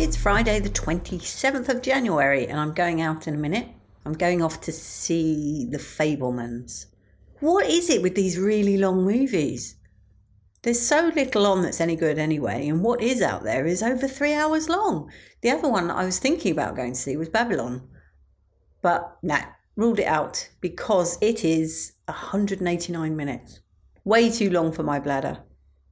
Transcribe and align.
It's 0.00 0.16
Friday, 0.16 0.60
the 0.60 0.70
27th 0.70 1.68
of 1.68 1.82
January, 1.82 2.46
and 2.46 2.58
I'm 2.58 2.72
going 2.72 3.02
out 3.02 3.28
in 3.28 3.34
a 3.34 3.36
minute. 3.36 3.68
I'm 4.06 4.14
going 4.14 4.40
off 4.40 4.62
to 4.62 4.72
see 4.72 5.66
The 5.70 5.76
Fabelmans. 5.76 6.86
What 7.40 7.66
is 7.66 7.90
it 7.90 8.00
with 8.00 8.14
these 8.14 8.38
really 8.38 8.78
long 8.78 9.04
movies? 9.04 9.76
There's 10.62 10.80
so 10.80 11.12
little 11.14 11.44
on 11.44 11.60
that's 11.60 11.82
any 11.82 11.96
good 11.96 12.18
anyway, 12.18 12.66
and 12.66 12.82
what 12.82 13.02
is 13.02 13.20
out 13.20 13.42
there 13.42 13.66
is 13.66 13.82
over 13.82 14.08
three 14.08 14.32
hours 14.32 14.70
long. 14.70 15.10
The 15.42 15.50
other 15.50 15.68
one 15.68 15.90
I 15.90 16.06
was 16.06 16.18
thinking 16.18 16.52
about 16.52 16.76
going 16.76 16.94
to 16.94 16.98
see 16.98 17.18
was 17.18 17.28
Babylon, 17.28 17.86
but 18.80 19.18
nah, 19.22 19.42
ruled 19.76 19.98
it 19.98 20.06
out 20.06 20.48
because 20.62 21.18
it 21.20 21.44
is 21.44 21.92
189 22.06 23.14
minutes. 23.14 23.60
Way 24.04 24.30
too 24.30 24.48
long 24.48 24.72
for 24.72 24.82
my 24.82 24.98
bladder. 24.98 25.44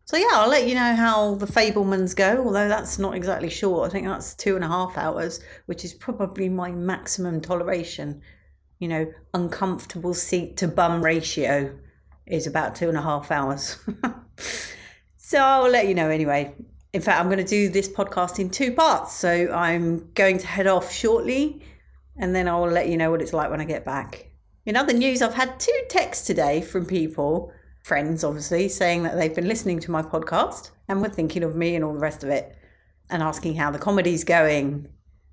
So 0.09 0.17
yeah, 0.17 0.31
I'll 0.33 0.49
let 0.49 0.67
you 0.67 0.75
know 0.75 0.97
how 0.97 1.35
the 1.35 1.45
Fabelmans 1.45 2.17
go, 2.17 2.43
although 2.43 2.67
that's 2.67 2.99
not 2.99 3.15
exactly 3.15 3.51
short. 3.51 3.87
I 3.87 3.93
think 3.93 4.07
that's 4.07 4.35
two 4.35 4.57
and 4.57 4.65
a 4.65 4.67
half 4.67 4.97
hours, 4.97 5.41
which 5.67 5.85
is 5.85 5.93
probably 5.93 6.49
my 6.49 6.71
maximum 6.71 7.43
toleration. 7.43 8.23
You 8.79 8.89
know, 8.89 9.13
uncomfortable 9.35 10.15
seat 10.15 10.57
to 10.57 10.67
bum 10.67 11.05
ratio 11.05 11.79
is 12.25 12.47
about 12.47 12.75
two 12.75 12.89
and 12.89 12.97
a 12.97 13.03
half 13.03 13.31
hours. 13.31 13.77
so 15.19 15.41
I'll 15.41 15.69
let 15.69 15.89
you 15.89 15.95
know 15.95 16.09
anyway. 16.09 16.55
In 16.95 17.03
fact, 17.03 17.21
I'm 17.21 17.27
going 17.27 17.37
to 17.37 17.45
do 17.45 17.69
this 17.69 17.91
podcast 17.91 18.39
in 18.39 18.49
two 18.49 18.73
parts. 18.73 19.13
So 19.13 19.53
I'm 19.53 20.11
going 20.15 20.39
to 20.39 20.47
head 20.47 20.67
off 20.67 20.91
shortly 20.91 21.63
and 22.17 22.35
then 22.35 22.49
I 22.49 22.57
will 22.57 22.71
let 22.71 22.89
you 22.89 22.97
know 22.97 23.11
what 23.11 23.21
it's 23.21 23.35
like 23.35 23.51
when 23.51 23.61
I 23.61 23.67
get 23.67 23.85
back. 23.85 24.31
In 24.65 24.75
other 24.75 24.95
news, 24.95 25.21
I've 25.21 25.35
had 25.35 25.61
two 25.61 25.83
texts 25.91 26.27
today 26.27 26.63
from 26.63 26.87
people, 26.87 27.53
friends 27.89 28.23
obviously, 28.23 28.69
saying 28.69 29.03
that 29.03 29.17
they've 29.17 29.35
been 29.35 29.49
listening 29.49 29.81
to 29.81 29.91
my 29.91 30.03
podcast 30.03 30.71
and 30.87 31.01
were 31.01 31.09
thinking 31.09 31.43
of 31.43 31.57
me 31.57 31.75
and 31.75 31.85
all 31.85 31.95
the 31.95 31.99
rest 31.99 32.23
of 32.23 32.29
it 32.29 32.55
and 33.11 33.23
asking 33.23 33.55
how 33.55 33.71
the 33.71 33.79
comedy's 33.79 34.25
going. 34.25 34.87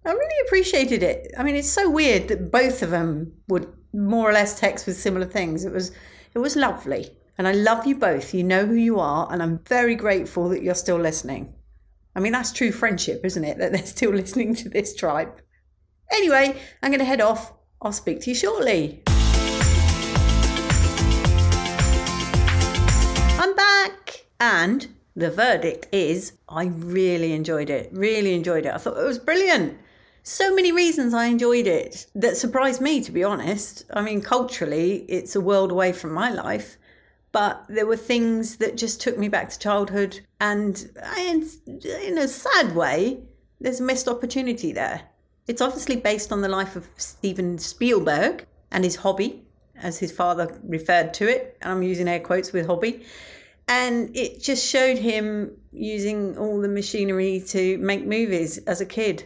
I 0.06 0.12
really 0.12 0.48
appreciated 0.48 1.04
it. 1.04 1.34
I 1.38 1.44
mean, 1.44 1.56
it's 1.56 1.70
so 1.70 1.90
weird 1.90 2.30
that 2.30 2.52
both 2.52 2.82
of 2.82 2.92
them 2.92 3.34
would 3.50 3.72
more 3.94 4.30
or 4.30 4.34
less 4.34 4.60
text 4.60 4.88
with 4.88 4.98
similar 4.98 5.26
things. 5.26 5.66
It 5.66 5.74
was 5.74 5.92
it 6.34 6.40
was 6.40 6.56
lovely. 6.56 7.10
And 7.38 7.48
I 7.48 7.52
love 7.52 7.86
you 7.86 7.96
both. 7.96 8.34
You 8.34 8.44
know 8.44 8.66
who 8.66 8.76
you 8.76 9.00
are, 9.00 9.28
and 9.32 9.44
I'm 9.44 9.60
very 9.66 9.96
grateful 9.96 10.48
that 10.50 10.64
you're 10.64 10.76
still 10.76 11.00
listening. 11.00 11.54
I 12.16 12.22
mean, 12.22 12.32
that's 12.32 12.54
true 12.54 12.72
friendship, 12.72 13.22
isn't 13.26 13.44
it? 13.44 13.58
That 13.58 13.74
they're 13.74 13.86
still 13.86 14.12
listening 14.22 14.56
to 14.56 14.70
this 14.70 14.96
tribe. 14.96 15.42
Anyway, 16.12 16.56
I'm 16.82 16.92
going 16.92 17.00
to 17.00 17.06
head 17.06 17.22
off. 17.22 17.52
I'll 17.82 17.92
speak 17.92 18.22
to 18.22 18.30
you 18.30 18.36
shortly. 18.36 19.04
I'm 23.46 23.56
back, 23.56 24.26
and 24.40 24.88
the 25.16 25.30
verdict 25.30 25.88
is 25.92 26.34
I 26.50 26.66
really 26.66 27.32
enjoyed 27.34 27.70
it. 27.70 27.92
Really 27.94 28.34
enjoyed 28.34 28.66
it. 28.66 28.74
I 28.74 28.80
thought 28.80 28.98
it 28.98 29.06
was 29.06 29.20
brilliant. 29.20 29.78
So 30.24 30.56
many 30.56 30.72
reasons 30.72 31.14
I 31.14 31.26
enjoyed 31.26 31.68
it 31.68 32.08
that 32.16 32.38
surprised 32.38 32.82
me, 32.82 33.02
to 33.02 33.12
be 33.12 33.24
honest. 33.24 33.86
I 33.94 34.02
mean, 34.02 34.22
culturally, 34.22 35.06
it's 35.08 35.36
a 35.36 35.42
world 35.42 35.70
away 35.70 35.92
from 35.92 36.12
my 36.12 36.32
life, 36.32 36.78
but 37.32 37.64
there 37.70 37.86
were 37.86 37.96
things 37.96 38.58
that 38.58 38.78
just 38.78 39.00
took 39.00 39.16
me 39.16 39.30
back 39.30 39.52
to 39.52 39.60
childhood, 39.60 40.22
and 40.42 40.90
in 41.68 42.18
a 42.18 42.28
sad 42.28 42.76
way, 42.76 43.20
there's 43.62 43.80
a 43.80 43.84
missed 43.84 44.08
opportunity 44.08 44.72
there. 44.72 45.04
It's 45.48 45.62
obviously 45.62 45.98
based 45.98 46.32
on 46.32 46.42
the 46.42 46.50
life 46.50 46.76
of 46.76 46.90
Steven 46.98 47.60
Spielberg 47.60 48.48
and 48.72 48.84
his 48.84 48.96
hobby, 48.96 49.45
as 49.82 49.98
his 49.98 50.12
father 50.12 50.60
referred 50.64 51.14
to 51.16 51.28
it. 51.28 51.58
And 51.62 51.72
I'm 51.72 51.84
using 51.84 52.08
air 52.08 52.20
quotes 52.20 52.52
with 52.52 52.68
hobby. 52.68 53.06
And 53.68 54.16
it 54.16 54.42
just 54.42 54.66
showed 54.66 54.98
him 54.98 55.58
using 55.72 56.38
all 56.38 56.62
the 56.62 56.68
machinery 56.68 57.44
to 57.48 57.78
make 57.80 58.06
movies 58.06 58.58
as 58.60 58.82
a 58.82 58.86
kid. 58.86 59.26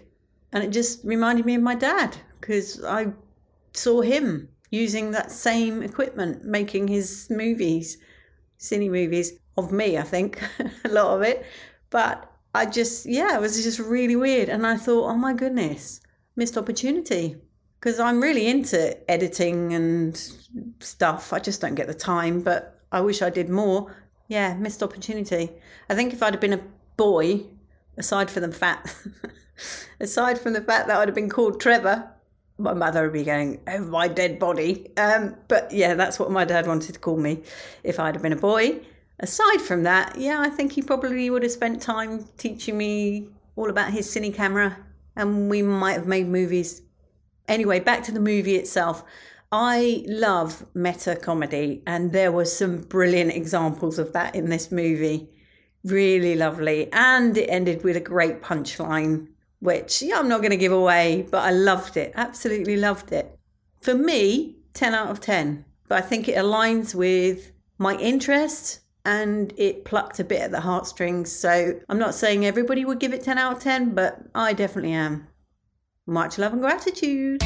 And 0.51 0.63
it 0.63 0.69
just 0.69 1.03
reminded 1.03 1.45
me 1.45 1.55
of 1.55 1.61
my 1.61 1.75
dad 1.75 2.15
because 2.39 2.83
I 2.83 3.07
saw 3.73 4.01
him 4.01 4.49
using 4.71 5.11
that 5.11 5.31
same 5.31 5.83
equipment 5.83 6.45
making 6.45 6.87
his 6.87 7.27
movies, 7.29 7.97
cine 8.59 8.89
movies 8.89 9.33
of 9.57 9.71
me, 9.71 9.97
I 9.97 10.03
think, 10.03 10.41
a 10.85 10.89
lot 10.89 11.15
of 11.15 11.21
it. 11.21 11.45
But 11.89 12.31
I 12.55 12.65
just, 12.65 13.05
yeah, 13.05 13.35
it 13.35 13.41
was 13.41 13.61
just 13.61 13.79
really 13.79 14.15
weird. 14.15 14.49
And 14.49 14.65
I 14.65 14.77
thought, 14.77 15.09
oh 15.09 15.17
my 15.17 15.33
goodness, 15.33 16.01
missed 16.35 16.57
opportunity 16.57 17.35
because 17.79 17.99
I'm 17.99 18.21
really 18.21 18.47
into 18.47 18.97
editing 19.09 19.73
and 19.73 20.17
stuff. 20.79 21.31
I 21.31 21.39
just 21.39 21.61
don't 21.61 21.75
get 21.75 21.87
the 21.87 21.93
time, 21.93 22.41
but 22.41 22.81
I 22.91 23.01
wish 23.01 23.21
I 23.21 23.29
did 23.29 23.49
more. 23.49 23.95
Yeah, 24.27 24.53
missed 24.55 24.83
opportunity. 24.83 25.49
I 25.89 25.95
think 25.95 26.13
if 26.13 26.21
I'd 26.21 26.33
have 26.33 26.41
been 26.41 26.53
a 26.53 26.61
boy, 26.97 27.41
aside 27.97 28.29
from 28.29 28.43
the 28.43 28.51
fact, 28.51 28.95
aside 29.99 30.39
from 30.39 30.53
the 30.53 30.61
fact 30.61 30.87
that 30.87 30.97
I'd 30.97 31.07
have 31.07 31.15
been 31.15 31.29
called 31.29 31.59
Trevor, 31.59 32.09
my 32.57 32.73
mother 32.73 33.03
would 33.03 33.13
be 33.13 33.23
going, 33.23 33.61
"Oh, 33.67 33.79
my 33.79 34.09
dead 34.09 34.37
body." 34.37 34.91
Um, 34.97 35.35
but 35.47 35.71
yeah, 35.71 35.93
that's 35.95 36.19
what 36.19 36.29
my 36.29 36.43
dad 36.43 36.67
wanted 36.67 36.93
to 36.93 36.99
call 36.99 37.17
me 37.17 37.43
if 37.83 37.99
I'd 37.99 38.15
have 38.15 38.21
been 38.21 38.33
a 38.33 38.37
boy. 38.37 38.81
Aside 39.21 39.61
from 39.61 39.83
that, 39.83 40.17
yeah, 40.17 40.39
I 40.39 40.49
think 40.49 40.73
he 40.73 40.81
probably 40.81 41.29
would 41.29 41.43
have 41.43 41.51
spent 41.51 41.81
time 41.81 42.25
teaching 42.37 42.77
me 42.77 43.29
all 43.55 43.69
about 43.69 43.91
his 43.91 44.07
cine 44.07 44.33
camera 44.33 44.77
and 45.15 45.49
we 45.49 45.61
might 45.61 45.93
have 45.93 46.07
made 46.07 46.27
movies. 46.27 46.81
Anyway, 47.49 47.79
back 47.79 48.03
to 48.03 48.13
the 48.13 48.19
movie 48.19 48.55
itself. 48.55 49.03
I 49.51 50.03
love 50.07 50.65
meta 50.75 51.15
comedy, 51.15 51.81
and 51.87 52.13
there 52.13 52.31
were 52.31 52.45
some 52.45 52.81
brilliant 52.83 53.33
examples 53.33 53.97
of 53.97 54.13
that 54.13 54.35
in 54.35 54.49
this 54.49 54.71
movie. 54.71 55.27
Really 55.83 56.35
lovely. 56.35 56.91
And 56.93 57.35
it 57.35 57.47
ended 57.47 57.83
with 57.83 57.97
a 57.97 58.01
great 58.01 58.41
punchline, 58.41 59.27
which 59.59 60.01
yeah, 60.01 60.19
I'm 60.19 60.29
not 60.29 60.41
going 60.41 60.51
to 60.51 60.57
give 60.57 60.71
away, 60.71 61.27
but 61.31 61.43
I 61.43 61.51
loved 61.51 61.97
it. 61.97 62.13
Absolutely 62.15 62.77
loved 62.77 63.11
it. 63.11 63.37
For 63.81 63.95
me, 63.95 64.57
10 64.73 64.93
out 64.93 65.09
of 65.09 65.19
10. 65.19 65.65
But 65.87 66.03
I 66.03 66.05
think 66.05 66.27
it 66.27 66.37
aligns 66.37 66.93
with 66.93 67.51
my 67.79 67.95
interests 67.95 68.81
and 69.05 69.53
it 69.57 69.85
plucked 69.85 70.19
a 70.19 70.23
bit 70.23 70.41
at 70.41 70.51
the 70.51 70.61
heartstrings. 70.61 71.31
So 71.31 71.79
I'm 71.89 71.97
not 71.97 72.13
saying 72.13 72.45
everybody 72.45 72.85
would 72.85 72.99
give 72.99 73.13
it 73.13 73.23
10 73.23 73.37
out 73.37 73.57
of 73.57 73.63
10, 73.63 73.95
but 73.95 74.19
I 74.35 74.53
definitely 74.53 74.93
am. 74.93 75.27
Much 76.09 76.39
love 76.39 76.53
and 76.53 76.61
gratitude. 76.61 77.43